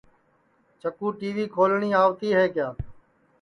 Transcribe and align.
چکُو 0.81 1.07
ٹی 1.19 1.29
وی 1.35 1.45
کھولٹؔی 1.53 1.89
آوتی 2.01 2.29
ہے 2.37 2.45
کیا 2.53 2.67